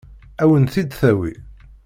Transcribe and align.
Ad 0.41 0.47
wen-t-id-tawi? 0.49 1.31